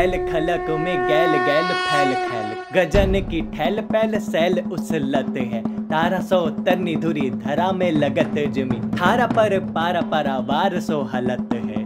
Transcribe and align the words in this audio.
फैल 0.00 0.12
खलक 0.26 0.68
में 0.70 1.06
गैल 1.08 1.32
गैल 1.46 1.64
फैल 1.64 2.12
खैल। 2.28 2.52
गजन 2.74 3.12
की 3.28 3.40
ठैल 3.40 3.80
पैल 3.80 4.18
सैल 4.18 4.60
उसलत 4.60 5.34
है। 5.36 5.88
तारा 5.88 6.20
सो 6.20 6.38
तरनी 6.50 6.94
धुरी 6.96 7.30
धरा 7.30 7.72
में 7.72 7.90
लगत 7.92 8.38
जमी। 8.52 8.80
थारा 8.98 9.26
पर 9.26 9.58
पारा 9.60 10.00
पारा 10.00 10.38
वार 10.38 10.80
सो 10.80 11.00
हलत 11.02 11.52
है। 11.52 11.82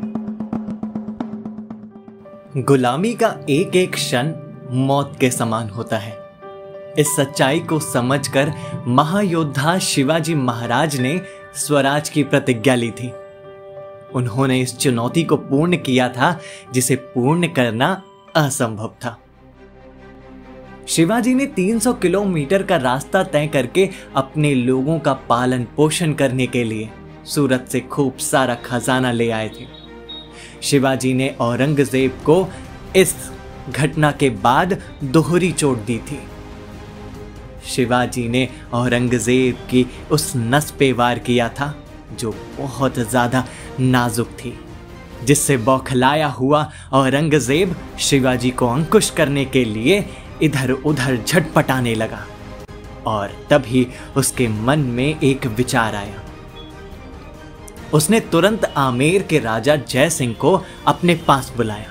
गुलामी 2.62 3.12
का 3.14 3.34
एक 3.50 3.76
एक 3.76 3.92
क्षण 3.92 4.32
मौत 4.70 5.16
के 5.20 5.30
समान 5.30 5.68
होता 5.68 5.98
है। 5.98 6.16
इस 6.98 7.16
सच्चाई 7.16 7.60
को 7.60 7.78
समझकर 7.78 8.52
महायोद्धा 8.88 9.78
शिवाजी 9.78 10.34
महाराज 10.34 10.96
ने 11.00 11.20
स्वराज 11.54 12.08
की 12.08 12.22
प्रतिज्ञा 12.24 12.74
ली 12.74 12.90
थी। 12.90 13.12
उन्होंने 14.14 14.60
इस 14.60 14.76
चुनौती 14.76 15.24
को 15.24 15.36
पूर्ण 15.36 15.76
किया 15.76 16.08
था, 16.08 16.40
जिसे 16.72 16.96
पूर्ण 16.96 17.48
करना 17.48 18.02
असंभव 18.36 18.88
था। 18.88 19.20
शिवाजी 20.88 21.34
ने 21.34 21.46
300 21.46 21.92
किलोमीटर 21.92 22.62
का 22.62 22.76
रास्ता 22.76 23.22
तय 23.22 23.46
करके 23.46 23.90
अपने 24.16 24.54
लोगों 24.54 24.98
का 24.98 25.12
पालन 25.12 25.66
पोषण 25.76 26.12
करने 26.12 26.46
के 26.46 26.64
लिए 26.64 26.90
सूरत 27.24 27.66
से 27.68 27.80
खूब 27.80 28.16
सारा 28.16 28.54
खजाना 28.54 29.12
ले 29.12 29.30
आए 29.30 29.48
थे। 29.48 29.66
शिवाजी 30.62 31.14
ने 31.14 31.36
औरंगज़ेब 31.40 32.10
को 32.10 32.48
इस 32.96 33.14
घटना 33.70 34.12
के 34.12 34.30
बाद 34.30 34.82
दोहरी 35.04 35.52
चोट 35.52 35.78
दी 35.78 35.98
थी। 35.98 36.20
शिवाजी 37.66 38.28
ने 38.28 38.48
औरंगज़ेब 38.72 39.54
की 39.70 39.86
उस 40.10 40.32
नस 40.36 40.70
पे 40.70 40.92
वार 40.92 41.18
किया 41.18 41.48
था। 41.48 41.83
जो 42.14 42.34
बहुत 42.58 42.98
ज़्यादा 43.00 43.44
नाजुक 43.80 44.28
थी, 44.34 44.54
जिससे 45.24 45.56
बौखलाया 45.58 46.26
हुआ 46.30 46.70
औरंगज़ेब 46.92 47.76
शिवाजी 48.00 48.50
को 48.52 48.68
अंकुश 48.68 49.10
करने 49.12 49.44
के 49.46 49.64
लिए 49.66 50.04
इधर 50.42 50.70
उधर 50.72 51.16
झटपटाने 51.18 51.94
लगा 51.94 52.24
और 53.06 53.32
तभी 53.50 53.86
उसके 54.16 54.48
मन 54.48 54.78
में 54.90 55.20
एक 55.20 55.46
विचार 55.48 55.94
आया। 55.94 56.22
उसने 57.92 58.20
तुरंत 58.22 58.64
आमेर 58.76 59.22
के 59.22 59.38
राजा 59.40 59.76
जय 59.78 60.10
सिंह 60.10 60.34
को 60.34 60.60
अपने 60.86 61.14
पास 61.26 61.52
बुलाया। 61.56 61.90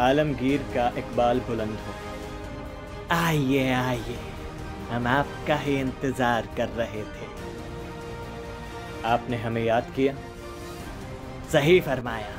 आलमगीर 0.00 0.64
का 0.74 0.86
इकबाल 0.98 1.40
बुलंद 1.40 1.78
हो। 1.78 1.94
आइए 3.16 3.70
आइए, 3.72 4.18
हम 4.90 5.06
आपका 5.08 5.56
ही 5.56 5.78
इंतज़ार 5.80 6.48
कर 6.56 6.68
रहे 6.76 7.02
थे। 7.04 7.29
आपने 9.04 9.36
हमें 9.36 9.64
याद 9.64 9.92
किया? 9.96 10.14
सही 11.52 11.80
फरमाया। 11.80 12.30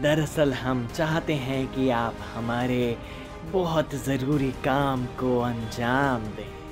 दरअसल 0.00 0.52
हम 0.52 0.86
चाहते 0.86 1.34
हैं 1.34 1.74
कि 1.74 1.90
आप 1.90 2.14
हमारे 2.34 2.98
बहुत 3.44 3.94
ज़रूरी 3.94 4.52
काम 4.52 5.06
को 5.06 5.40
अंजाम 5.40 6.24
दें। 6.24 6.64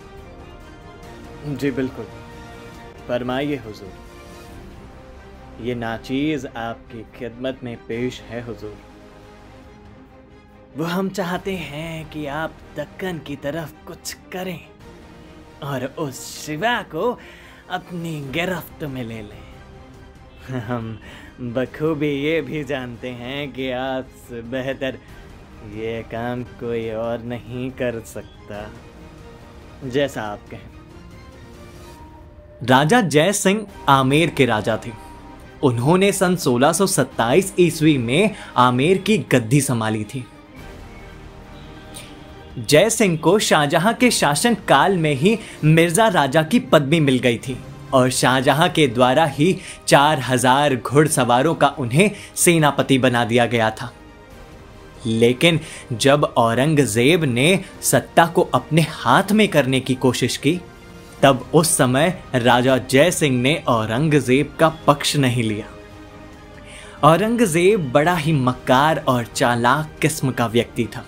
जी 1.57 1.71
बिल्कुल। 1.71 2.07
फरमाइए 3.09 3.57
हुजूर। 3.57 3.93
ये 5.61 5.75
नाचीज़ 5.75 6.47
आपकी 6.47 7.19
खिदमत 7.19 7.61
में 7.63 7.77
पेश 7.77 8.21
है 8.21 8.43
हुजूर। 8.43 8.79
वो 10.77 10.85
हम 10.85 11.09
चाहते 11.09 11.57
हैं 11.57 12.11
कि 12.11 12.27
आप 12.27 12.53
दक्कन 12.77 13.19
की 13.19 13.37
तरफ़ 13.37 13.87
कुछ 13.87 14.17
करें 14.33 14.69
और 15.63 15.85
उस 15.85 16.47
शिवा 16.47 16.83
को 16.83 17.19
अपनी 17.73 18.21
गिरफ्त 18.33 18.83
में 18.85 19.03
ले 19.05 19.21
लें। 19.23 20.61
हम 20.61 20.99
बखूबी 21.41 22.09
ये 22.25 22.41
भी 22.41 22.63
जानते 22.65 23.09
हैं 23.11 23.53
कि 23.53 23.71
आपसे 23.71 24.41
बेहतर 24.43 24.99
ये 25.75 26.03
काम 26.03 26.43
कोई 26.61 26.91
और 26.91 27.23
नहीं 27.23 27.71
कर 27.71 28.01
सकता, 28.07 28.71
जैसा 29.89 30.23
आप 30.23 30.41
कहें। 30.51 30.69
राजा 32.63 33.01
जय 33.01 33.33
सिंह 33.33 33.67
आमेर 33.89 34.31
के 34.31 34.47
राजा 34.47 34.77
थे। 34.87 34.91
उन्होंने 35.63 36.13
सन 36.13 36.37
1627 36.37 37.55
ईस्वी 37.61 37.97
में 37.99 38.35
आमेर 38.57 38.99
की 38.99 39.19
गद्दी 39.33 39.61
संभाली 39.61 40.05
थी। 40.05 40.25
जय 42.59 42.89
सिंह 42.91 43.17
को 43.17 43.39
शाहजहां 43.39 43.93
के 43.95 44.11
शासन 44.11 44.55
काल 44.69 44.97
में 44.97 45.15
ही 45.15 45.39
मिर्ज़ा 45.65 46.09
राजा 46.09 46.43
की 46.43 46.59
पदवी 46.73 46.99
मिल 47.01 47.19
गई 47.19 47.39
थी 47.39 47.57
और 47.95 48.11
शाहजहां 48.11 48.69
के 48.69 48.87
द्वारा 48.87 49.25
ही 49.27 49.57
चार 49.89 50.21
हज़ार 50.21 50.75
घुड़सवारों 50.77 51.55
का 51.55 51.69
उन्हें 51.79 52.11
सेनापति 52.37 52.99
बना 52.99 53.25
दिया 53.25 53.47
गया 53.47 53.71
था। 53.71 53.93
लेकिन 55.07 55.61
जब 55.93 56.25
औरंगज़ेब 56.37 57.25
ने 57.25 57.59
सत्ता 57.83 58.27
को 58.27 58.43
अपने 58.55 58.87
हाथ 58.91 59.33
में 59.33 59.47
करने 59.49 59.81
की 59.81 59.95
कोशिश 59.95 60.37
की, 60.37 60.61
तब 61.23 61.51
उस 61.55 61.77
समय 61.77 62.23
राजा 62.35 62.77
जय 62.91 63.11
सिंह 63.11 63.41
ने 63.43 63.55
औरंगज़ेब 63.69 64.55
का 64.61 64.69
पक्ष 64.87 65.17
नहीं 65.17 65.43
लिया। 65.43 65.67
औरंगज़ेब 67.05 67.91
बड़ा 67.93 68.15
ही 68.15 68.33
मक्कार 68.33 69.03
और 69.09 69.25
चालाक 69.25 69.99
किस्म 70.03 70.31
का 70.31 70.47
व्यक्ति 70.47 70.85
था। 70.87 71.05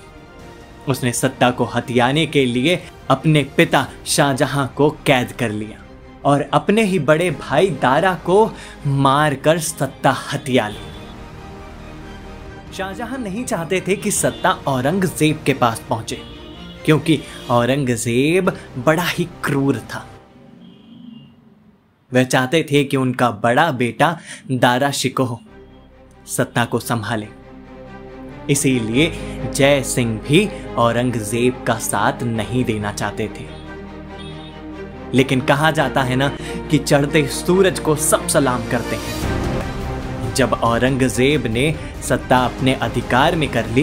उसने 0.89 1.13
सत्ता 1.13 1.51
को 1.51 1.65
हथियाने 1.65 2.27
के 2.27 2.45
लिए 2.47 2.83
अपने 3.11 3.43
पिता 3.57 3.87
शाहजहां 4.07 4.67
को 4.67 4.91
कैद 5.07 5.33
कर 5.33 5.51
लिया 5.51 5.79
और 6.25 6.43
अपने 6.55 6.83
ही 6.83 6.99
बड़े 7.01 7.31
भाई 7.31 7.71
दारा 7.83 8.15
को 8.27 8.51
मारकर 8.87 9.59
सत्ता 9.61 10.11
हथिया 10.33 10.69
ली। 10.69 10.93
शाहजहां 12.75 13.19
नहीं 13.19 13.45
चाहते 13.45 13.81
थे 13.89 13.97
कि 13.97 14.11
सत्ता 14.11 14.51
औरंगज़ेब 14.69 15.43
के 15.47 15.55
पास 15.55 15.83
पहुँचे, 15.89 16.19
क्योंकि 16.85 17.21
औरंगज़ेब 17.51 18.53
बड़ा 18.79 19.05
ही 19.05 19.29
क्रूर 19.45 19.79
था। 19.91 20.07
वह 22.13 22.25
चाहते 22.25 22.63
थे 22.71 22.85
कि 22.85 22.97
उनका 22.97 23.31
बड़ा 23.43 23.71
बेटा 23.73 24.17
दारा 24.53 24.91
शिकोह 24.93 25.39
सत्ता 26.27 26.65
को 26.65 26.79
संभाले। 26.81 27.29
इसीलिए 28.51 29.13
जय 29.55 29.83
सिंह 29.83 30.19
भी 30.19 30.49
औरंगज़ेब 30.77 31.65
का 31.67 31.75
साथ 31.75 32.23
नहीं 32.23 32.65
देना 32.65 32.93
चाहते 32.93 33.29
थे। 33.29 33.47
लेकिन 35.15 35.41
कहा 35.41 35.71
जाता 35.71 36.03
है 36.03 36.17
ना 36.17 36.29
कि 36.71 36.79
चढ़ते 36.79 37.27
सूरज 37.27 37.79
को 37.79 37.97
सब 37.97 38.27
सलाम 38.27 38.69
करते 38.69 38.97
हैं। 38.97 40.35
जब 40.35 40.53
औरंगज़ेब 40.53 41.47
ने 41.47 41.75
सत्ता 42.03 42.39
अपने 42.39 42.75
अधिकार 42.75 43.37
में 43.37 43.49
कर 43.49 43.67
ली, 43.67 43.83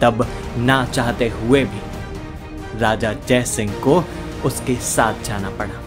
तब 0.00 0.26
ना 0.58 0.84
चाहते 0.84 1.28
हुए 1.28 1.64
भी 1.64 1.80
राजा 2.78 3.12
जय 3.12 3.42
सिंह 3.42 3.72
को 3.84 4.04
उसके 4.44 4.74
साथ 4.74 5.24
जाना 5.24 5.50
पड़ा। 5.50 5.80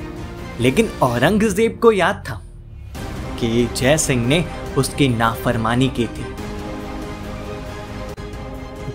लेकिन 0.60 0.90
औरंगज़ेब 1.02 1.80
को 1.82 1.92
याद 1.92 2.24
था 2.30 2.42
कि 3.40 3.68
जय 3.76 3.98
सिंह 3.98 4.28
ने 4.28 4.44
उसकी 4.78 5.08
नाफरमानी 5.08 5.88
की 5.90 6.08
थी। 6.08 6.26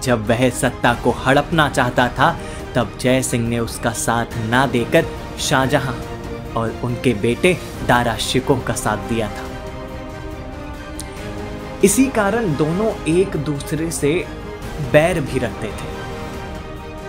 जब 0.05 0.27
वह 0.29 0.49
सत्ता 0.53 0.93
को 0.95 1.11
हड़पना 1.19 1.69
चाहता 1.69 2.09
था, 2.09 2.37
तब 2.75 2.97
जय 3.01 3.23
सिंह 3.23 3.49
ने 3.49 3.59
उसका 3.59 3.91
साथ 3.99 4.37
ना 4.49 4.67
देकर 4.67 5.07
शाहजहां 5.41 5.95
और 6.53 6.75
उनके 6.85 7.13
बेटे 7.21 7.57
दारा 7.89 8.17
शिकोह 8.21 8.61
का 8.61 8.75
साथ 8.75 9.09
दिया 9.09 9.29
था। 9.29 9.47
इसी 11.85 12.07
कारण 12.11 12.55
दोनों 12.57 12.93
एक 13.09 13.37
दूसरे 13.37 13.91
से 13.91 14.13
बैर 14.93 15.21
भी 15.21 15.39
रखते 15.39 15.69
थे। 15.69 15.93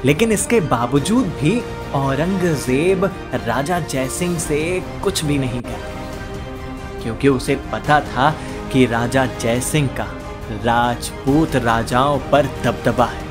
लेकिन 0.05 0.31
इसके 0.31 0.59
बावजूद 0.61 1.27
भी 1.41 1.59
औरंगज़ेब 1.95 3.05
राजा 3.45 3.79
जयसिंह 3.79 4.37
से 4.39 4.59
कुछ 5.03 5.23
भी 5.25 5.37
नहीं 5.37 5.61
कहते, 5.61 7.03
क्योंकि 7.03 7.27
उसे 7.27 7.55
पता 7.71 7.99
था 8.01 8.29
कि 8.73 8.85
राजा 8.85 9.25
जयसिंह 9.25 9.87
का 9.97 10.07
राजपूत 10.51 11.55
राजाओं 11.55 12.19
पर 12.31 12.45
दबदबा 12.63 13.05
है। 13.05 13.23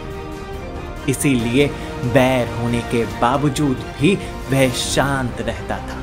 इसीलिए 1.09 1.67
बैर 2.05 2.49
होने 2.49 2.81
के 2.81 3.05
बावजूद 3.21 3.85
भी 4.01 4.15
वह 4.51 4.71
शांत 4.71 5.41
रहता 5.41 5.79
था। 5.79 6.03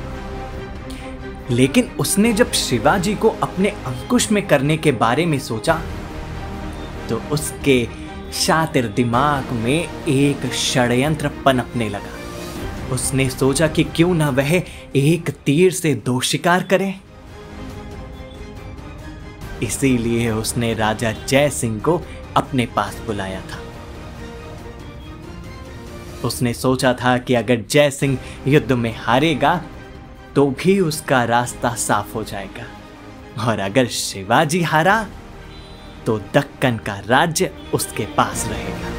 लेकिन 1.49 1.89
उसने 1.99 2.33
जब 2.33 2.51
शिवाजी 2.51 3.15
को 3.15 3.29
अपने 3.43 3.69
अंकुश 3.69 4.31
में 4.31 4.45
करने 4.47 4.77
के 4.77 4.91
बारे 4.91 5.25
में 5.25 5.39
सोचा 5.39 5.81
तो 7.09 7.21
उसके 7.31 7.87
शातिर 8.33 8.87
दिमाग 8.87 9.51
में 9.53 9.87
एक 10.07 10.45
षड्यंत्र 10.53 11.31
पनपने 11.45 11.89
लगा। 11.89 12.93
उसने 12.93 13.29
सोचा 13.29 13.67
कि 13.67 13.83
क्यों 13.95 14.13
ना 14.15 14.29
वह 14.29 14.51
एक 14.95 15.29
तीर 15.45 15.71
से 15.71 15.93
दो 15.95 16.19
शिकार 16.21 16.63
करे। 16.63 16.93
इसीलिए 19.63 20.31
उसने 20.31 20.73
राजा 20.73 21.11
जय 21.11 21.49
सिंह 21.49 21.79
को 21.79 22.01
अपने 22.35 22.65
पास 22.65 23.01
बुलाया 23.05 23.41
था। 23.41 23.59
उसने 26.27 26.53
सोचा 26.53 26.93
था 26.93 27.17
कि 27.17 27.33
अगर 27.33 27.61
जय 27.69 27.91
सिंह 27.91 28.17
युद्ध 28.47 28.71
में 28.71 28.95
हारेगा 28.97 29.61
तो 30.35 30.49
भी 30.59 30.79
उसका 30.79 31.23
रास्ता 31.23 31.73
साफ़ 31.75 32.13
हो 32.13 32.23
जाएगा। 32.23 33.45
और 33.47 33.59
अगर 33.59 33.87
शिवाजी 33.87 34.61
हारा 34.61 35.05
तो 36.05 36.17
दक्कन 36.33 36.77
का 36.77 36.99
राज्य 37.07 37.51
उसके 37.73 38.05
पास 38.05 38.47
रहेगा। 38.47 38.89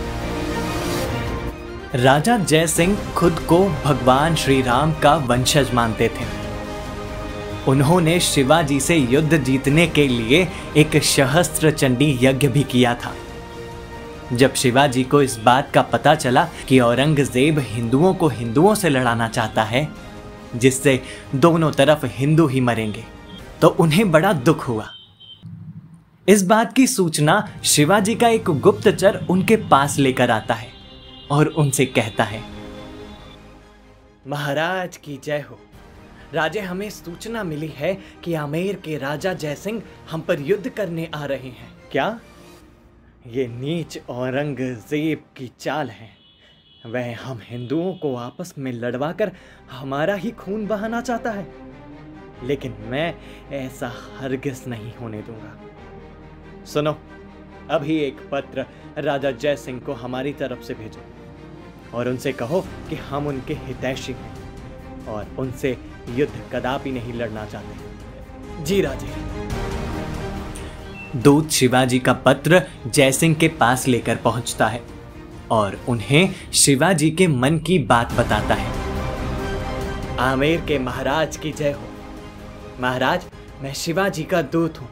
राजा 1.94 2.36
जय 2.36 2.66
सिंह 2.66 2.98
खुद 3.14 3.38
को 3.48 3.58
भगवान 3.84 4.34
श्री 4.34 4.62
राम 4.62 4.92
का 4.92 5.14
वंशज 5.16 5.70
मानते 5.74 6.08
थे। 6.08 6.41
उन्होंने 7.68 8.18
शिवाजी 8.20 8.78
से 8.80 8.96
युद्ध 8.96 9.36
जीतने 9.38 9.86
के 9.88 10.06
लिए 10.08 10.46
एक 10.76 10.96
सहस्त्र 11.04 11.70
चंडी 11.70 12.18
यज्ञ 12.22 12.48
भी 12.48 12.62
किया 12.62 12.94
था। 12.94 13.14
जब 14.32 14.54
शिवाजी 14.54 15.02
को 15.04 15.22
इस 15.22 15.38
बात 15.38 15.70
का 15.70 15.82
पता 15.82 16.14
चला 16.14 16.48
कि 16.68 16.78
औरंगज़ेब 16.80 17.58
हिंदुओं 17.58 18.12
को 18.14 18.28
हिंदुओं 18.28 18.74
से 18.74 18.88
लड़ाना 18.88 19.28
चाहता 19.28 19.62
है, 19.64 19.88
जिससे 20.56 21.00
दोनों 21.34 21.70
तरफ़ 21.72 22.06
हिंदू 22.08 22.46
ही 22.46 22.60
मरेंगे 22.60 23.04
तो 23.60 23.68
उन्हें 23.80 24.10
बड़ा 24.10 24.32
दुख 24.32 24.68
हुआ। 24.68 24.88
इस 26.28 26.42
बात 26.46 26.72
की 26.72 26.86
सूचना 26.86 27.48
शिवाजी 27.64 28.14
का 28.14 28.28
एक 28.28 28.50
गुप्तचर 28.60 29.26
उनके 29.30 29.56
पास 29.68 29.98
लेकर 29.98 30.30
आता 30.30 30.54
है 30.54 30.70
और 31.30 31.46
उनसे 31.46 31.86
कहता 31.86 32.24
है, 32.24 32.42
महाराज 34.26 34.96
की 34.96 35.18
जय 35.24 35.44
हो। 35.50 35.58
राजे, 36.34 36.60
हमें 36.60 36.90
सूचना 36.90 37.44
मिली 37.44 37.66
है 37.66 37.98
कि 38.24 38.34
आमेर 38.34 38.76
के 38.76 38.98
राजा 38.98 39.34
जयसिंह 39.34 39.82
हम 40.10 40.20
पर 40.20 40.40
युद्ध 40.40 40.68
करने 40.68 41.10
आ 41.14 41.24
रहे 41.24 41.48
हैं। 41.48 41.74
क्या? 41.92 42.20
ये 43.26 43.46
नीच 43.48 43.98
औरंगज़ेब 44.08 45.24
की 45.36 45.52
चाल 45.60 45.90
है। 45.90 46.10
वह 46.86 47.18
हम 47.18 47.40
हिंदुओं 47.42 47.94
को 47.94 48.16
आपस 48.16 48.54
में 48.58 48.72
लड़वाकर 48.72 49.32
हमारा 49.70 50.14
ही 50.14 50.30
खून 50.30 50.66
बहाना 50.66 51.00
चाहता 51.00 51.30
है। 51.30 51.52
लेकिन 52.42 52.76
मैं 52.80 53.14
ऐसा 53.50 53.92
हरगिज 54.18 54.64
नहीं 54.66 54.94
होने 54.94 55.22
दूँगा। 55.22 55.56
सुनो, 56.64 56.98
अभी 57.70 57.98
एक 57.98 58.16
पत्र 58.32 58.66
राजा 58.98 59.30
जय 59.30 59.56
सिंह 59.56 59.80
को 59.80 59.92
हमारी 59.92 60.32
तरफ़ 60.32 60.62
से 60.62 60.74
भेजो 60.74 61.02
और 61.96 62.08
उनसे 62.08 62.32
कहो 62.32 62.60
कि 62.60 62.94
हम 62.94 63.26
उनके 63.26 63.54
हितैषी 63.54 64.12
हैं 64.12 65.06
और 65.06 65.26
उनसे 65.38 65.91
युद्ध 66.08 66.32
कदापि 66.52 66.90
नहीं 66.90 67.12
लड़ना 67.12 67.44
चाहते। 67.46 68.64
जी 68.64 68.80
राजे। 68.80 69.06
दूत 71.18 71.50
शिवाजी 71.50 71.98
का 71.98 72.12
पत्र 72.12 72.62
जयसिंह 72.86 73.34
के 73.34 73.48
पास 73.48 73.86
लेकर 73.88 74.16
पहुँचता 74.16 74.66
है 74.66 74.82
और 75.50 75.78
उन्हें 75.88 76.34
शिवाजी 76.54 77.10
के 77.10 77.26
मन 77.26 77.58
की 77.58 77.78
बात 77.78 78.12
बताता 78.12 78.54
है। 78.54 78.80
आमेर 80.18 80.60
के 80.60 80.78
महाराज 80.78 81.36
की 81.36 81.52
जय 81.52 81.72
हो। 81.72 81.88
महाराज 82.80 83.26
मैं 83.62 83.74
शिवाजी 83.74 84.24
का 84.24 84.42
दूत 84.42 84.80
हूँ 84.80 84.88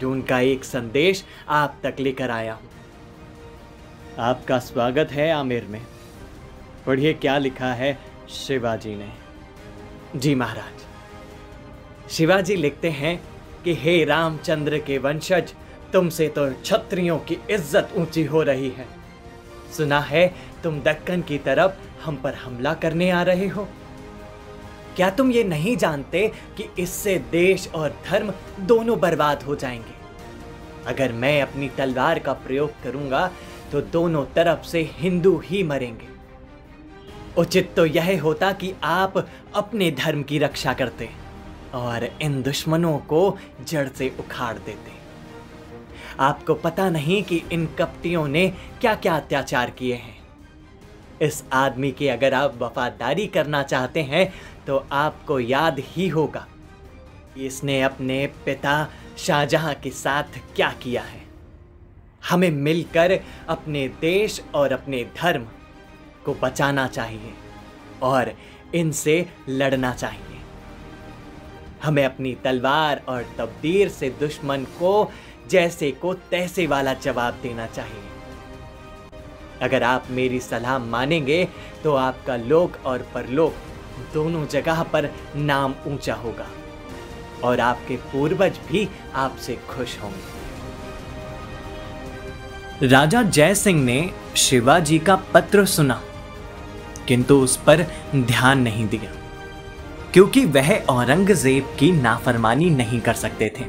जो 0.00 0.10
उनका 0.10 0.40
एक 0.40 0.64
संदेश 0.64 1.24
आप 1.48 1.80
तक 1.82 1.96
लेकर 2.00 2.30
आया 2.30 2.54
हूँ। 2.54 2.70
आपका 4.18 4.58
स्वागत 4.58 5.12
है 5.12 5.30
आमेर 5.32 5.66
में। 5.70 5.80
पढ़िए 6.86 7.12
क्या 7.12 7.38
लिखा 7.38 7.72
है 7.72 7.98
शिवाजी 8.30 8.94
ने। 8.96 9.21
जी 10.14 10.34
महाराज। 10.34 12.10
शिवाजी 12.12 12.54
लिखते 12.56 12.88
हैं 12.90 13.16
कि 13.64 13.74
हे 13.74 14.04
रामचंद्र 14.04 14.78
के 14.78 14.98
वंशज, 14.98 15.52
तुमसे 15.92 16.28
तो 16.28 16.46
क्षत्रियों 16.52 17.18
की 17.18 17.38
इज़्ज़त 17.50 17.94
ऊँची 17.96 18.24
हो 18.24 18.42
रही 18.42 18.68
है। 18.70 18.86
सुना 19.76 20.00
है, 20.00 20.26
तुम 20.62 20.80
दक्कन 20.80 21.22
की 21.22 21.38
तरफ़ 21.38 21.72
हम 22.04 22.16
पर 22.16 22.34
हमला 22.34 22.74
करने 22.74 23.10
आ 23.10 23.22
रहे 23.22 23.48
हो। 23.48 23.66
क्या 24.96 25.10
तुम 25.10 25.30
ये 25.32 25.44
नहीं 25.44 25.76
जानते 25.76 26.26
कि 26.56 26.68
इससे 26.78 27.18
देश 27.32 27.68
और 27.74 27.96
धर्म 28.06 28.32
दोनों 28.60 29.00
बर्बाद 29.00 29.42
हो 29.42 29.56
जाएँगे? 29.56 29.94
अगर 30.86 31.12
मैं 31.14 31.40
अपनी 31.42 31.68
तलवार 31.68 32.18
का 32.18 32.32
प्रयोग 32.32 32.82
करूँगा 32.82 33.30
तो 33.72 33.80
दोनों 33.82 34.24
तरफ़ 34.26 34.66
से 34.66 34.88
हिंदू 34.92 35.38
ही 35.44 35.62
मरेंगे। 35.62 36.11
उचित 37.38 37.72
तो 37.76 37.84
यह 37.86 38.20
होता 38.22 38.52
कि 38.52 38.72
आप 38.84 39.16
अपने 39.54 39.90
धर्म 39.90 40.22
की 40.22 40.38
रक्षा 40.38 40.72
करते 40.72 41.08
और 41.74 42.04
इन 42.22 42.42
दुश्मनों 42.42 42.96
को 42.98 43.38
जड़ 43.68 43.88
से 43.88 44.08
उखाड़ 44.20 44.54
देते। 44.54 44.90
आपको 46.20 46.54
पता 46.54 46.88
नहीं 46.90 47.22
कि 47.22 47.42
इन 47.52 47.66
कपटियों 47.78 48.26
ने 48.28 48.48
क्या 48.80 48.94
क्या 48.94 49.16
अत्याचार 49.16 49.70
किए 49.70 49.94
हैं। 49.94 50.18
इस 51.22 51.42
आदमी 51.52 51.90
की 51.92 52.08
अगर 52.08 52.34
आप 52.34 52.58
वफादारी 52.60 53.26
करना 53.26 53.62
चाहते 53.62 54.02
हैं 54.02 54.32
तो 54.66 54.76
आपको 54.92 55.40
याद 55.40 55.78
ही 55.86 56.08
होगा 56.08 56.46
इसने 57.38 57.80
अपने 57.82 58.26
पिता 58.44 58.88
शाहजहां 59.18 59.74
के 59.74 59.90
साथ 59.90 60.38
क्या 60.56 60.70
किया 60.82 61.02
है। 61.02 61.20
हमें 62.30 62.50
मिलकर 62.50 63.18
अपने 63.48 63.88
देश 64.00 64.40
और 64.54 64.72
अपने 64.72 65.04
धर्म 65.16 65.46
को 66.24 66.34
बचाना 66.34 66.86
चाहिए 66.88 67.32
और 68.02 68.32
इनसे 68.74 69.26
लड़ना 69.48 69.94
चाहिए। 69.94 70.40
हमें 71.82 72.04
अपनी 72.04 72.34
तलवार 72.34 73.02
और 73.08 73.22
तबदीर 73.38 73.88
से 73.88 74.10
दुश्मन 74.20 74.64
को 74.78 75.10
जैसे 75.50 75.90
को 75.90 76.14
तैसे 76.30 76.66
वाला 76.66 76.94
जवाब 76.94 77.34
देना 77.42 77.66
चाहिए। 77.66 78.02
अगर 79.62 79.82
आप 79.82 80.04
मेरी 80.10 80.40
सलाह 80.40 80.78
मानेंगे 80.78 81.48
तो 81.84 81.94
आपका 81.94 82.36
लोक 82.36 82.76
और 82.86 82.98
परलोक 83.14 83.54
दोनों 84.14 84.46
जगह 84.46 84.82
पर 84.82 85.10
नाम 85.36 85.74
ऊँचा 85.86 86.14
होगा 86.14 86.46
और 87.44 87.60
आपके 87.60 87.96
पूर्वज 87.96 88.58
भी 88.70 88.88
आपसे 89.14 89.54
खुश 89.68 89.98
होंगे। 90.02 90.26
राजा 92.86 93.22
जय 93.22 93.54
सिंह 93.54 93.82
ने 93.84 94.10
शिवाजी 94.36 94.98
का 94.98 95.16
पत्र 95.34 95.64
सुना। 95.66 96.00
किंतु 97.08 97.36
उस 97.38 97.56
पर 97.58 97.86
ध्यान 98.16 98.60
नहीं 98.60 98.86
दिया, 98.88 99.10
क्योंकि 100.12 100.44
वह 100.46 100.74
औरंगज़ेब 100.90 101.74
की 101.78 101.90
नाफरमानी 101.92 102.70
नहीं 102.70 103.00
कर 103.00 103.14
सकते 103.16 103.52
थे। 103.58 103.64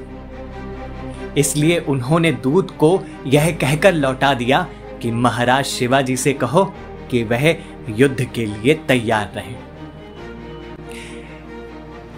इसलिए 1.40 1.80
उन्होंने 1.80 2.32
दूत 2.44 2.72
को 2.78 3.00
यह 3.28 3.52
कहकर 3.58 3.94
लौटा 3.94 4.34
दिया 4.34 4.68
कि 5.02 5.12
महाराज 5.12 5.66
शिवाजी 5.66 6.18
से 6.18 6.34
कहो 6.36 6.64
कि 7.12 7.24
वह 7.24 7.56
युद्ध 7.90 8.26
के 8.26 8.46
लिए 8.46 8.74
तैयार 8.88 9.32
रहे। 9.36 9.56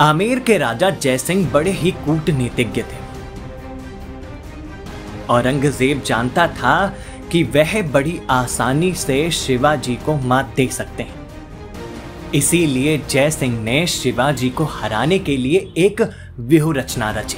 आमेर 0.02 0.40
के 0.40 0.58
राजा 0.58 0.90
जयसिंह 0.92 1.50
बड़े 1.52 1.72
ही 1.74 1.92
कूटनीतिज्ञ 2.06 2.82
थे। 2.82 3.04
औरंगज़ेब 5.30 6.02
जानता 6.02 6.48
था 6.50 6.74
कि 7.36 7.42
वह 7.44 7.82
बड़ी 7.92 8.20
आसानी 8.30 8.94
से 8.94 9.16
शिवाजी 9.32 9.96
को 9.96 10.16
मात 10.18 10.54
दे 10.56 10.68
सकते 10.68 11.04
हैं। 11.04 12.32
इसीलिए 12.34 12.98
जय 13.00 13.30
सिंह 13.32 13.60
ने 13.64 13.86
शिवाजी 13.88 14.50
को 14.50 14.64
हराने 14.64 15.18
के 15.20 15.36
लिए 15.38 15.60
एक 15.78 16.02
व्यूह 16.40 16.74
रचना 16.76 17.10
रची। 17.12 17.38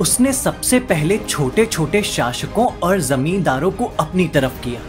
उसने 0.00 0.32
सबसे 0.32 0.80
पहले 0.82 1.18
छोटे 1.18 1.66
छोटे 1.66 2.02
शासकों 2.02 2.66
और 2.82 3.00
जमींदारों 3.00 3.70
को 3.70 3.86
अपनी 4.00 4.26
तरफ़ 4.28 4.60
किया। 4.60 4.80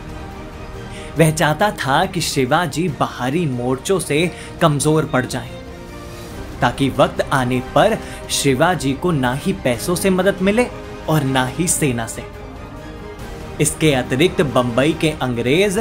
वह 1.17 1.31
चाहता 1.31 1.69
था 1.77 2.05
कि 2.05 2.22
शिवाजी 2.22 2.88
बाहरी 3.00 3.45
मोर्चों 3.45 4.00
से 4.00 4.29
कमज़ोर 4.62 5.05
पड़ 5.05 5.25
जाएँ, 5.25 5.51
ताकि 6.62 6.89
वक्त 6.89 7.22
आने 7.33 7.60
पर 7.75 7.98
शिवाजी 8.31 8.93
को 8.93 9.12
ना 9.12 9.33
ही 9.33 9.53
पैसों 9.53 9.95
से 9.95 10.10
मदद 10.10 10.41
मिले 10.41 10.65
और 11.10 11.24
ना 11.24 11.45
ही 11.48 11.67
सेना 11.67 12.07
से। 12.07 12.42
इसके 13.62 13.93
अतिरिक्त 13.93 14.41
बंबई 14.53 14.93
के 15.01 15.10
अंग्रेज़ 15.22 15.79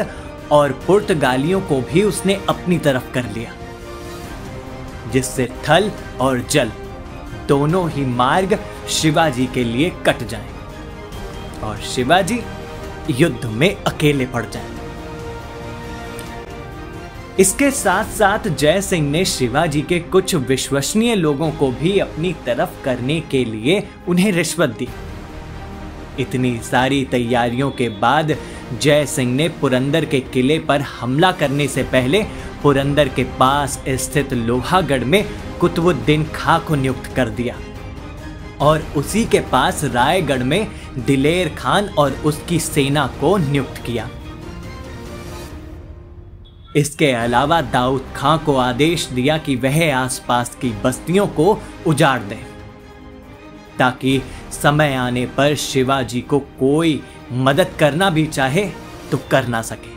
और 0.52 0.72
पुर्तगालियों 0.86 1.60
को 1.60 1.80
भी 1.82 2.02
उसने 2.02 2.34
अपनी 2.48 2.78
तरफ़ 2.78 3.12
कर 3.14 3.30
लिया, 3.32 3.52
जिससे 5.12 5.48
थल 5.68 5.90
और 6.20 6.40
जल 6.50 6.72
दोनों 7.48 7.88
ही 7.90 8.04
मार्ग 8.06 8.58
शिवाजी 8.90 9.46
के 9.46 9.64
लिए 9.64 9.90
कट 10.06 10.22
जाए 10.22 10.48
और 11.62 11.80
शिवाजी 11.86 12.40
युद्ध 13.10 13.44
में 13.44 13.74
अकेले 13.76 14.26
पड़ 14.26 14.44
जाए। 14.46 14.70
इसके 17.38 17.70
साथ 17.70 18.04
साथ 18.12 18.48
जय 18.48 18.80
सिंह 18.82 19.10
ने 19.10 19.24
शिवाजी 19.24 19.82
के 19.82 19.98
कुछ 20.00 20.34
विश्वसनीय 20.34 21.14
लोगों 21.14 21.50
को 21.50 21.70
भी 21.72 21.98
अपनी 21.98 22.32
तरफ़ 22.46 22.82
करने 22.84 23.20
के 23.20 23.44
लिए 23.44 23.82
उन्हें 24.08 24.30
रिश्वत 24.32 24.70
दी। 24.70 24.88
इतनी 26.20 26.58
सारी 26.58 27.04
तैयारियों 27.04 27.70
के 27.70 27.88
बाद 27.88 28.36
जय 28.80 29.06
सिंह 29.06 29.34
ने 29.34 29.48
पुरंदर 29.48 30.04
के 30.04 30.20
किले 30.20 30.58
पर 30.58 30.80
हमला 30.80 31.32
करने 31.32 31.68
से 31.68 31.82
पहले 31.82 32.22
पुरंदर 32.62 33.08
के 33.08 33.24
पास 33.24 33.82
स्थित 33.88 34.32
लोहागढ़ 34.32 35.04
में 35.04 35.24
कुतुबुद्दीन 35.60 36.24
खां 36.24 36.60
को 36.60 36.74
नियुक्त 36.74 37.06
कर 37.16 37.28
दिया। 37.28 37.56
और 38.60 38.82
उसी 38.96 39.24
के 39.24 39.40
पास 39.40 39.84
रायगढ़ 39.84 40.42
में 40.42 40.68
दिलेर 40.98 41.48
खान 41.48 41.88
और 41.88 42.12
उसकी 42.12 42.58
सेना 42.58 43.06
को 43.06 43.36
नियुक्त 43.36 43.82
किया। 43.86 44.08
इसके 46.76 47.12
अलावा 47.12 47.60
दाऊद 47.60 48.04
खां 48.16 48.38
को 48.38 48.56
आदेश 48.56 49.06
दिया 49.06 49.38
कि 49.38 49.56
वह 49.56 49.96
आसपास 49.96 50.54
की 50.54 50.68
बस्तियों 50.84 51.26
को 51.26 51.62
उजाड़ 51.86 52.20
दें। 52.20 52.51
ताकि 53.78 54.20
समय 54.52 54.94
आने 54.94 55.26
पर 55.26 55.54
शिवाजी 55.56 56.20
को 56.20 56.38
कोई 56.60 57.02
मदद 57.32 57.74
करना 57.78 58.10
भी 58.10 58.26
चाहे 58.26 58.64
तो 59.10 59.18
कर 59.30 59.46
ना 59.46 59.62
सके। 59.62 59.92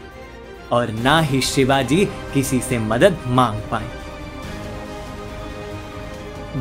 और 0.72 0.91
ना 0.94 1.20
ही 1.20 1.41
शिवाजी 1.41 2.05
किसी 2.34 2.60
से 2.60 2.77
मदद 2.79 3.17
मांग 3.27 3.62
पाए। 3.72 3.89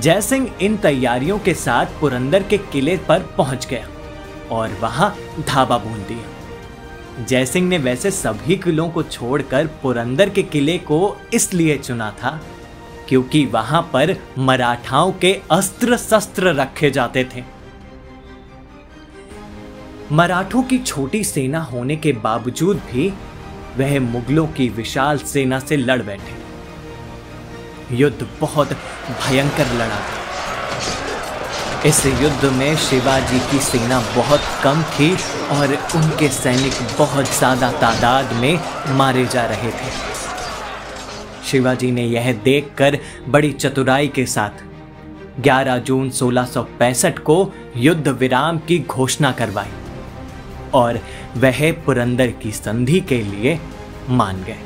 जयसिंह 0.00 0.50
इन 0.62 0.76
तैयारियों 0.76 1.38
के 1.38 1.54
साथ 1.54 2.00
पुरंदर 2.00 2.42
के 2.42 2.58
किले 2.72 2.96
पर 3.08 3.22
पहुँच 3.38 3.66
गया 3.66 3.88
और 4.50 4.72
वहाँ 4.80 5.14
धाबा 5.48 5.78
बूंद 5.78 6.06
दिया। 6.08 7.24
जयसिंह 7.24 7.68
ने 7.68 7.78
वैसे 7.78 8.10
सभी 8.10 8.56
किलों 8.56 8.88
को 8.88 9.02
छोड़कर 9.02 9.66
पुरंदर 9.82 10.30
के 10.30 10.42
किले 10.42 10.78
को 10.78 11.16
इसलिए 11.34 11.76
चुना 11.78 12.10
था 12.10 12.40
क्योंकि 13.08 13.44
वहाँ 13.46 13.82
पर 13.92 14.16
मराठाओं 14.38 15.12
के 15.12 15.32
अस्त्र 15.50 15.96
शस्त्र 15.96 16.54
रखे 16.54 16.90
जाते 16.90 17.24
थे। 17.34 17.42
मराठों 20.12 20.62
की 20.62 20.78
छोटी 20.78 21.22
सेना 21.24 21.60
होने 21.62 21.96
के 21.96 22.12
बावजूद 22.22 22.76
भी 22.92 23.12
वह 23.78 23.98
मुगलों 24.02 24.46
की 24.48 24.68
विशाल 24.70 25.18
सेना 25.26 25.58
से 25.58 25.76
लड़ 25.76 26.02
बैठे। 26.02 26.42
युद्ध 27.96 28.26
बहुत 28.40 28.68
भयंकर 28.68 29.72
लड़ा। 29.74 30.00
था 30.00 30.22
इस 31.88 32.04
युद्ध 32.06 32.52
में 32.52 32.76
शिवाजी 32.80 33.38
की 33.50 33.58
सेना 33.60 33.98
बहुत 34.16 34.40
कम 34.62 34.82
थी 34.90 35.10
और 35.52 35.74
उनके 35.96 36.28
सैनिक 36.32 36.74
बहुत 36.98 37.26
ज़्यादा 37.38 37.70
तादाद 37.72 38.32
में 38.32 38.58
मारे 38.96 39.24
जा 39.26 39.44
रहे 39.46 39.70
थे। 39.70 39.90
शिवाजी 41.44 41.90
ने 41.90 42.04
यह 42.04 42.32
देखकर 42.32 42.98
बड़ी 43.28 43.52
चतुराई 43.52 44.08
के 44.08 44.26
साथ 44.26 44.62
11 45.40 45.78
जून 45.78 46.10
1665 46.10 47.18
को 47.18 47.52
युद्ध 47.76 48.08
विराम 48.08 48.58
की 48.58 48.78
घोषणा 48.78 49.32
करवाई 49.32 49.70
और 50.74 50.98
वह 51.36 51.72
पुरंदर 51.72 52.30
की 52.30 52.52
संधि 52.52 53.00
के 53.00 53.20
लिए 53.22 53.58
मान 54.08 54.42
गए। 54.42 54.58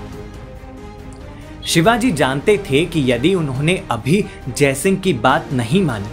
शिवाजी 1.67 2.11
जानते 2.13 2.59
थे 2.71 2.85
कि 2.85 3.13
यदि 3.13 3.35
उन्होंने 3.35 3.83
अभी 3.91 4.25
जयसिंह 4.49 4.97
की 4.97 5.13
बात 5.13 5.53
नहीं 5.53 5.83
मानी 5.83 6.11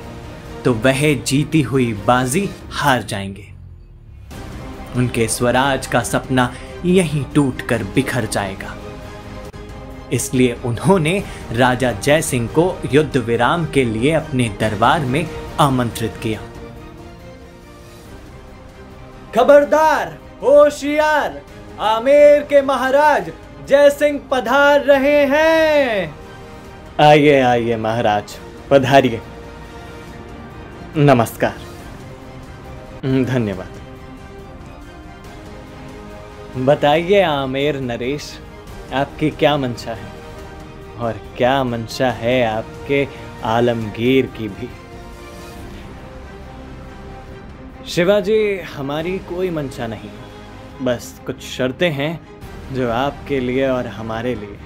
तो 0.65 0.73
वह 0.73 1.13
जीती 1.23 1.61
हुई 1.61 1.93
बाजी 1.93 2.49
हार 2.71 3.03
जाएँगे। 3.03 3.47
उनके 4.95 5.27
स्वराज 5.27 5.87
का 5.87 6.01
सपना 6.03 6.53
यहीं 6.85 7.23
टूटकर 7.35 7.83
बिखर 7.83 8.25
जाएगा। 8.25 8.75
इसलिए 10.13 10.57
उन्होंने 10.65 11.23
राजा 11.51 11.91
जयसिंह 11.91 12.47
को 12.47 12.79
युद्ध 12.93 13.17
विराम 13.17 13.65
के 13.65 13.83
लिए 13.83 14.11
अपने 14.11 14.49
दरबार 14.59 14.99
में 14.99 15.27
आमंत्रित 15.59 16.13
किया। 16.23 16.41
खबरदार, 19.35 20.17
होशियार, 20.41 21.41
आमेर 21.79 22.41
के 22.41 22.61
महाराज 22.61 23.31
जय 23.67 23.89
सिंह 23.89 24.19
पधार 24.31 24.81
रहे 24.81 25.25
हैं। 25.25 26.15
आइए 26.99 27.39
आइए 27.41 27.75
महाराज, 27.75 28.35
पधारिए। 28.69 29.21
नमस्कार। 30.97 31.55
धन्यवाद। 33.25 33.71
बताइए 36.57 37.21
आमेर 37.21 37.79
नरेश 37.79 38.39
आपकी 38.93 39.29
क्या 39.29 39.57
मंशा 39.57 39.93
है? 39.93 40.11
और 40.97 41.13
क्या 41.37 41.63
मंशा 41.63 42.11
है 42.11 42.45
आपके 42.45 43.07
आलमगीर 43.43 44.25
की 44.25 44.47
भी? 44.47 44.69
शिवाजी, 47.89 48.59
हमारी 48.59 49.19
कोई 49.19 49.49
मंशा 49.49 49.87
नहीं। 49.87 50.09
बस 50.81 51.21
कुछ 51.25 51.41
शर्तें 51.41 51.91
हैं 51.91 52.27
जो 52.73 52.91
आपके 52.91 53.39
लिए 53.39 53.67
और 53.67 53.87
हमारे 53.87 54.35
लिए 54.35 54.57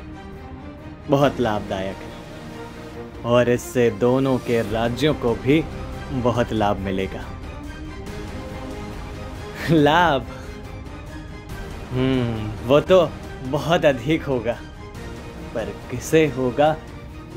बहुत 1.08 1.40
लाभदायक 1.40 1.96
है। 1.96 2.10
और 3.26 3.50
इससे 3.50 3.92
दोनों 3.92 4.38
के 4.38 4.72
राज्यों 4.72 5.14
को 5.14 5.36
भी 5.36 5.64
बहुत 6.12 6.54
लाभ 6.54 6.78
मिलेगा। 6.78 7.26
लाभ? 9.72 10.26
हम्म 11.92 12.68
वो 12.68 12.80
तो 12.80 13.10
बहुत 13.44 13.86
अधिक 13.86 14.24
होगा। 14.24 14.60
पर 15.54 15.66
किसे 15.92 16.28
होगा, 16.28 16.76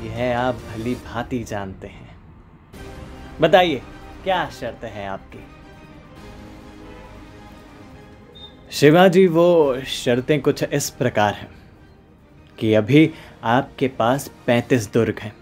यह 0.01 0.39
आप 0.39 0.55
भली 0.55 0.95
भांति 0.95 1.43
जानते 1.43 1.87
हैं। 1.87 2.17
बताइए, 3.41 3.81
क्या 4.23 4.49
शर्त 4.49 4.83
है 4.83 5.07
आपकी? 5.07 5.43
शिवाजी, 8.71 9.27
वो 9.27 9.81
शर्तें 9.81 10.41
कुछ 10.41 10.63
इस 10.63 10.89
प्रकार 10.89 11.33
हैं 11.33 11.49
कि 12.59 12.73
अभी 12.73 13.11
आपके 13.43 13.87
पास 13.87 14.31
पैंतीस 14.47 14.93
दुर्ग 14.93 15.19
हैं, 15.19 15.35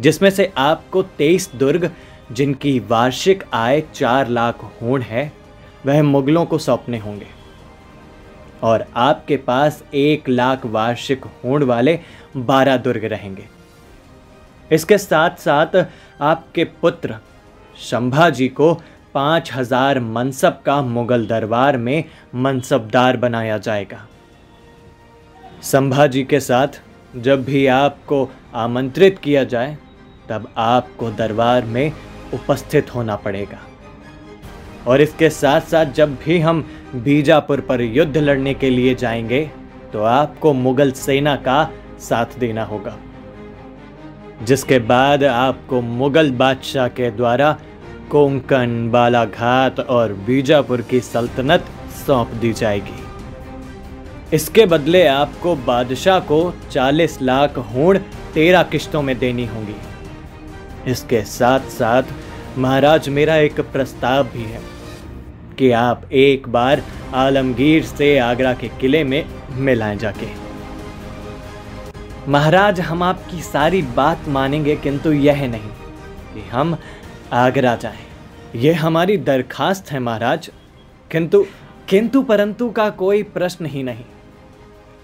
जिसमें 0.00 0.30
से 0.30 0.52
आपको 0.58 1.02
तेईस 1.02 1.50
दुर्ग, 1.54 1.90
जिनकी 2.32 2.78
वार्षिक 2.80 3.44
आय 3.54 3.80
चार 3.80 4.28
लाख 4.28 4.64
होड़ 4.82 5.02
है, 5.02 5.32
वह 5.86 6.02
मुगलों 6.02 6.46
को 6.46 6.58
सौंपने 6.58 6.98
होंगे। 6.98 7.41
और 8.62 8.84
आपके 8.96 9.36
पास 9.36 9.82
एक 9.94 10.28
लाख 10.28 10.66
वार्षिक 10.66 11.24
होड़ 11.44 11.62
वाले 11.64 11.98
बारह 12.36 12.76
दुर्ग 12.76 13.04
रहेंगे। 13.04 13.46
इसके 14.70 14.98
साथ 14.98 15.36
साथ 15.38 15.76
आपके 16.20 16.64
पुत्र 16.80 17.16
संभाजी 17.78 18.48
को 18.50 18.72
पाँच 19.14 19.52
हज़ार 19.52 20.00
मनसब 20.00 20.60
का 20.66 20.80
मुगल 20.82 21.26
दरबार 21.26 21.76
में 21.76 22.04
मनसबदार 22.34 23.16
बनाया 23.16 23.58
जाएगा। 23.58 24.06
संभाजी 25.62 26.22
के 26.24 26.40
साथ 26.40 26.80
जब 27.14 27.44
भी 27.44 27.66
आपको 27.66 28.28
आमंत्रित 28.54 29.18
किया 29.18 29.44
जाए, 29.44 29.76
तब 30.28 30.48
आपको 30.56 31.10
दरबार 31.10 31.64
में 31.64 31.92
उपस्थित 32.34 32.94
होना 32.94 33.16
पड़ेगा। 33.16 33.58
और 34.86 35.00
इसके 35.00 35.30
साथ 35.30 35.60
साथ 35.60 35.92
जब 35.92 36.14
भी 36.14 36.38
हम 36.40 36.64
बीजापुर 36.94 37.60
पर 37.60 37.80
युद्ध 37.80 38.16
लड़ने 38.16 38.54
के 38.54 38.70
लिए 38.70 38.94
जाएँगे 38.94 39.50
तो 39.92 40.02
आपको 40.02 40.52
मुगल 40.52 40.92
सेना 40.92 41.36
का 41.36 41.70
साथ 42.00 42.38
देना 42.38 42.64
होगा। 42.64 42.96
जिसके 44.42 44.78
बाद 44.78 45.24
आपको 45.24 45.80
मुगल 45.80 46.30
बादशाह 46.30 46.88
के 46.88 47.10
द्वारा 47.10 47.58
कोंकण, 48.10 48.90
बालाघाट 48.90 49.80
और 49.80 50.12
बीजापुर 50.12 50.80
की 50.80 51.00
सल्तनत 51.00 51.64
सौंप 52.06 52.28
दी 52.28 52.52
जाएगी। 52.52 53.00
इसके 54.32 54.66
बदले 54.66 55.06
आपको 55.06 55.54
बादशाह 55.56 56.18
को 56.20 56.54
40 56.70 57.18
लाख 57.22 57.58
होड़ 57.58 57.96
तेरह 58.34 58.62
किश्तों 58.62 59.02
में 59.02 59.18
देनी 59.18 59.46
होगी। 59.46 59.76
इसके 60.90 61.22
साथ 61.22 61.60
साथ 61.60 62.02
महाराज, 62.58 63.08
मेरा 63.08 63.36
एक 63.36 63.60
प्रस्ताव 63.60 64.24
भी 64.24 64.42
है। 64.42 64.71
कि 65.62 65.70
आप 65.70 66.02
एक 66.12 66.48
बार 66.48 66.82
आलमगीर 67.14 67.84
से 67.84 68.18
आगरा 68.18 68.54
के 68.54 68.68
किले 68.68 69.04
में 69.04 69.24
मिलाएँ 69.50 69.96
जाके। 69.96 70.26
महाराज, 72.30 72.80
हम 72.80 73.02
आपकी 73.02 73.42
सारी 73.42 73.82
बात 73.82 74.28
मानेंगे, 74.28 74.76
किंतु 74.76 75.12
यह 75.12 75.46
नहीं 75.48 75.70
कि 76.34 76.40
हम 76.48 76.76
आगरा 77.32 77.76
जाएँ। 77.76 78.02
ये 78.56 78.72
हमारी 78.72 79.16
दरखास्त 79.16 79.92
है, 79.92 79.98
महाराज। 79.98 80.50
किंतु 81.10 81.44
किंतु 81.88 82.22
परंतु 82.22 82.70
का 82.70 82.90
कोई 82.90 83.22
प्रश्न 83.22 83.66
ही 83.66 83.82
नहीं। 83.82 84.04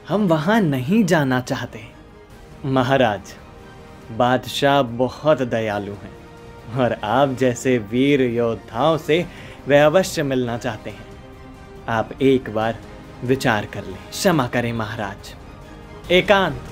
हम 0.08 0.26
वहाँ 0.28 0.60
नहीं 0.60 1.04
जाना 1.04 1.40
चाहते। 1.40 1.80
महाराज, 2.64 3.34
बादशाह 4.16 4.82
बहुत 4.82 5.42
दयालु 5.42 5.92
हैं, 5.92 6.16
और 6.78 6.92
आप 6.92 7.36
जैसे 7.40 7.78
वीर 7.78 8.22
योद्धाओं 8.22 8.98
से 8.98 9.47
वे 9.66 9.78
अवश्य 9.78 10.22
मिलना 10.22 10.58
चाहते 10.58 10.90
हैं। 10.90 11.06
आप 11.88 12.10
एक 12.22 12.50
बार 12.50 12.78
विचार 13.24 13.66
कर 13.66 13.84
लें। 13.84 14.10
क्षमा 14.10 14.46
करें 14.46 14.72
महाराज। 14.72 15.34
एकांत। 16.12 16.62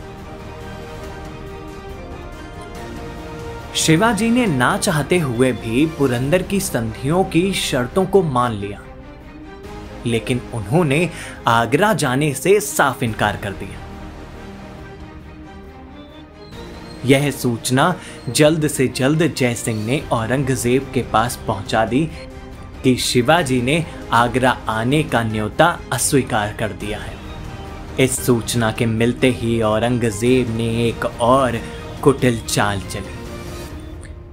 शिवाजी 3.74 4.30
ने 4.30 4.46
ना 4.46 4.76
चाहते 4.78 5.18
हुए 5.18 5.52
भी 5.52 5.86
पुरंदर 5.86 6.42
की 6.42 6.60
संधियों 6.60 7.24
की 7.24 7.52
शर्तों 7.52 8.06
को 8.06 8.22
मान 8.22 8.52
लिया। 8.52 8.82
लेकिन 10.06 10.40
उन्होंने 10.54 11.10
आगरा 11.46 11.92
जाने 11.92 12.34
से 12.34 12.60
साफ़ 12.60 13.04
इनकार 13.04 13.36
कर 13.36 13.52
दिया। 13.52 13.80
यह 17.04 17.30
सूचना 17.30 17.94
जल्द 18.28 18.68
से 18.68 18.88
जल्द 18.88 19.34
जयसिंह 19.34 19.86
ने 19.86 20.08
औरंगज़ेब 20.12 20.90
के 20.94 21.02
पास 21.02 21.38
पहुँचा 21.46 21.84
दी। 21.84 22.10
कि 22.86 22.96
शिवाजी 22.96 23.62
ने 23.62 23.86
आगरा 24.12 24.50
आने 24.68 25.02
का 25.02 25.22
न्योता 25.22 25.80
अस्वीकार 25.92 26.52
कर 26.52 26.68
दिया 26.68 26.98
है। 26.98 27.14
इस 28.00 28.26
सूचना 28.26 28.72
के 28.72 28.86
मिलते 28.86 29.30
ही 29.30 29.62
औरंगज़ेब 29.62 30.56
ने 30.56 30.88
एक 30.88 31.04
और 31.20 31.58
कुटिल 32.02 32.40
चाल 32.40 32.80
चली। 32.80 33.14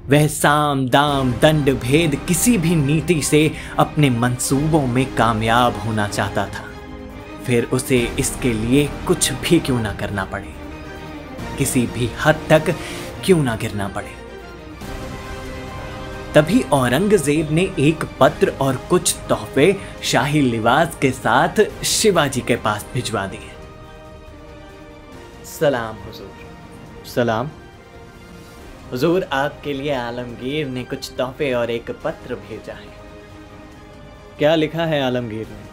वह 0.09 0.27
साम 0.27 0.89
दाम 0.89 1.33
दंड 1.33 1.69
भेद 1.79 2.15
किसी 2.27 2.57
भी 2.57 2.75
नीति 2.75 3.21
से 3.21 3.51
अपने 3.79 4.09
मंसूबों 4.09 4.87
में 4.87 5.15
कामयाब 5.15 5.75
होना 5.75 6.07
चाहता 6.07 6.45
था। 6.45 6.65
फिर 7.45 7.63
उसे 7.63 7.99
इसके 8.19 8.53
लिए 8.53 8.89
कुछ 9.07 9.31
भी 9.33 9.59
क्यों 9.59 9.79
ना 9.79 9.93
करना 9.93 10.25
पड़े? 10.25 10.53
किसी 11.57 11.81
भी 11.81 12.09
हद 12.25 12.35
तक 12.49 12.75
क्यों 13.25 13.43
ना 13.43 13.55
गिरना 13.55 13.87
पड़े? 13.87 14.22
तभी 16.35 16.61
औरंगज़ेब 16.63 17.51
ने 17.51 17.61
एक 17.79 18.03
पत्र 18.19 18.53
और 18.61 18.75
कुछ 18.75 19.15
तोहफे 19.29 19.75
शाही 20.03 20.41
लिबास 20.41 20.97
के 21.01 21.11
साथ 21.11 21.83
शिवाजी 21.83 22.41
के 22.41 22.55
पास 22.55 22.85
भिजवा 22.93 23.25
दिए। 23.27 23.51
सलाम 25.45 25.95
हुजूर। 25.95 27.05
सलाम। 27.05 27.49
हुजूर 28.91 29.23
आपके 29.23 29.73
लिए 29.73 29.93
आलमगीर 29.93 30.67
ने 30.67 30.83
कुछ 30.83 31.11
तोहफे 31.17 31.53
और 31.53 31.71
एक 31.71 31.91
पत्र 31.91 32.35
भेजा 32.35 32.73
है। 32.73 32.93
क्या 34.37 34.55
लिखा 34.55 34.85
है 34.85 35.03
आलमगीर 35.03 35.47
ने? 35.47 35.65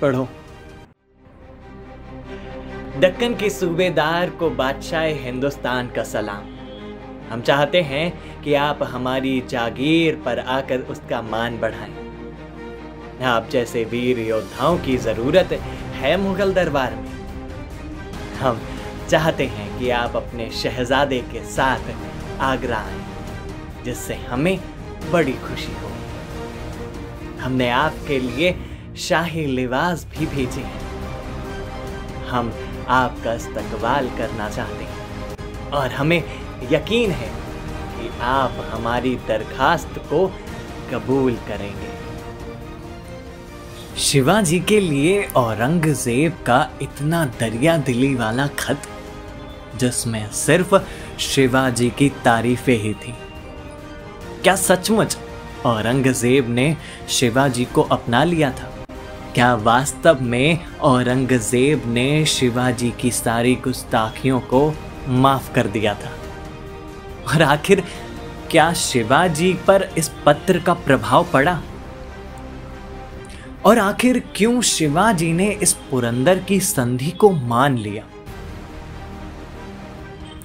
पढ़ो। 0.00 0.28
दक्कन 3.00 3.34
के 3.34 3.50
सूबेदार 3.50 4.30
को 4.30 4.50
बादशाह 4.50 5.02
हिंदुस्तान 5.02 5.88
का 5.88 6.04
सलाम। 6.04 6.55
हम 7.30 7.40
चाहते 7.40 7.80
हैं 7.82 8.42
कि 8.42 8.54
आप 8.54 8.82
हमारी 8.82 9.40
जागीर 9.48 10.22
पर 10.24 10.38
आकर 10.38 10.80
उसका 10.90 11.22
मान 11.22 11.58
बढ़ाएँ। 11.58 11.94
आप 13.24 13.48
जैसे 13.48 13.84
वीर 13.84 14.18
योद्धाओं 14.18 14.78
की 14.78 14.96
ज़रूरत 14.96 15.52
है 15.94 16.16
मुगल 16.16 16.52
दरबार 16.54 16.94
में। 16.94 17.10
हम 18.38 18.60
चाहते 19.10 19.46
हैं 19.46 19.78
कि 19.78 19.90
आप 19.90 20.16
अपने 20.16 20.50
शहजादे 20.50 21.18
के 21.32 21.44
साथ 21.44 21.90
आगरा 22.40 22.78
आए, 22.78 23.00
जिससे 23.84 24.14
हमें 24.14 24.58
बड़ी 25.12 25.32
खुशी 25.32 25.72
हो। 25.72 25.90
हमने 27.40 27.68
आपके 27.70 28.18
लिए 28.18 28.54
शाही 28.98 29.46
लिबास 29.46 30.06
भी 30.10 30.26
भेजे 30.26 30.60
हैं। 30.60 30.84
हम 32.28 32.52
आपका 32.88 33.32
इस्तकबाल 33.34 34.08
करना 34.08 34.48
चाहते 34.50 34.84
हैं 34.84 35.70
और 35.70 35.90
हमें 35.90 36.22
यकीन 36.62 37.10
है 37.10 37.28
कि 37.90 38.08
आप 38.20 38.52
हमारी 38.70 39.16
दरखास्त 39.16 39.98
को 39.98 40.26
कबूल 40.92 41.34
करेंगे। 41.34 41.94
शिवाजी 43.96 44.60
के 44.60 44.80
लिए 44.80 45.22
औरंगज़ेब 45.36 46.32
का 46.46 46.70
इतना 46.82 47.24
दरिया 47.24 47.76
दिली 47.76 48.14
वाला 48.14 48.46
खत, 48.46 48.82
जिसमें 49.76 50.30
सिर्फ़ 50.30 50.74
शिवाजी 51.18 51.90
की 51.90 52.08
तारीफें 52.08 52.76
ही 52.76 52.94
थी। 52.94 53.14
क्या 54.42 54.56
सचमुच 54.56 55.18
औरंगज़ेब 55.66 56.48
ने 56.48 56.76
शिवाजी 57.08 57.64
को 57.64 57.82
अपना 57.82 58.24
लिया 58.24 58.50
था? 58.50 58.72
क्या 59.34 59.54
वास्तव 59.54 60.18
में 60.20 60.66
औरंगज़ेब 60.80 61.82
ने 61.86 62.26
शिवाजी 62.26 62.90
की 62.90 63.10
सारी 63.10 63.54
गुस्ताखियों 63.54 64.40
को 64.40 64.74
माफ़ 65.08 65.52
कर 65.54 65.66
दिया 65.66 65.94
था? 65.94 66.10
और 67.28 67.42
आखिर 67.42 67.84
क्या 68.50 68.72
शिवाजी 68.72 69.52
पर 69.52 69.90
इस 69.98 70.10
पत्र 70.26 70.58
का 70.58 70.74
प्रभाव 70.74 71.26
पड़ा? 71.32 71.62
और 73.64 73.78
आखिर 73.78 74.22
क्यों 74.36 74.62
शिवाजी 74.62 75.32
ने 75.32 75.50
इस 75.50 75.72
पुरंदर 75.72 76.38
की 76.38 76.60
संधि 76.60 77.10
को 77.10 77.30
मान 77.30 77.78
लिया? 77.78 78.04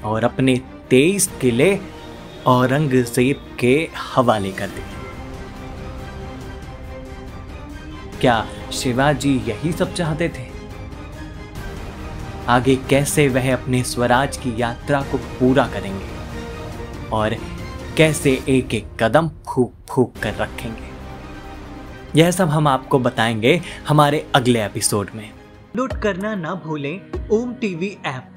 और 0.04 0.24
अपने 0.24 0.62
तेईस 0.90 1.30
किले 1.42 1.80
औरंगज़ेब 2.46 3.58
के 3.60 3.90
हवाले 3.98 4.52
कर 4.52 4.68
दिए। 4.68 4.84
क्या 8.22 8.48
शिवाजी 8.74 9.36
यही 9.38 9.72
सब 9.72 9.94
चाहते 9.94 10.30
थे? 10.30 10.48
आगे 12.48 12.76
कैसे 12.76 13.28
वह 13.28 13.54
अपने 13.54 13.84
स्वराज 13.84 14.38
की 14.38 14.62
यात्रा 14.62 15.02
को 15.02 15.18
पूरा 15.18 15.68
करेंगे? 15.68 16.21
और 17.14 17.36
कैसे 17.98 18.44
एक 18.50 18.74
एक 18.74 18.88
कदम 19.00 19.28
फूक 19.28 19.74
फूक 19.90 20.14
कर 20.24 20.34
रखेंगे। 20.34 20.92
यह 22.16 22.32
सब 22.32 22.50
हम 22.50 22.68
आपको 22.68 23.00
बताएँगे 23.00 23.62
हमारे 23.88 24.32
अगले 24.36 24.66
एपिसोड 24.66 25.10
में। 25.16 25.32
लूट 25.76 25.94
करना 25.94 26.36
ना 26.36 26.56
भूलें 26.56 27.30
ओम 27.30 27.54
टीवी 27.54 27.98
ऐप, 28.06 28.36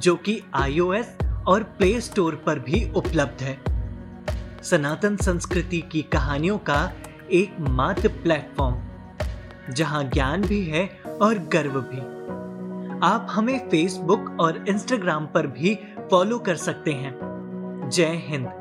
जो 0.00 0.16
कि 0.16 0.42
आईओएस 0.54 1.16
और 1.48 1.62
प्ले 1.62 2.00
स्टोर 2.00 2.34
पर 2.34 2.58
भी 2.58 2.92
उपलब्ध 2.96 3.42
है। 3.42 3.60
सनातन 4.62 5.16
संस्कृति 5.16 5.80
की 5.80 6.02
कहानियों 6.02 6.58
का 6.58 6.92
एक 7.32 7.56
मात्र 7.60 8.08
प्लेटफॉर्म, 8.08 8.76
जहाँ 9.72 10.04
ज्ञान 10.04 10.42
भी 10.42 10.64
है 10.64 11.00
और 11.22 11.38
गर्व 11.38 11.80
भी। 11.80 12.20
आप 13.06 13.26
हमें 13.30 13.68
फेसबुक 13.68 14.36
और 14.40 14.64
इंस्टाग्राम 14.68 15.26
पर 15.26 15.46
भी 15.46 15.78
फॉलो 16.10 16.38
कर 16.38 16.54
सकते 16.54 16.92
हैं। 16.92 17.29
जय 17.90 18.16
हिंद। 18.26 18.59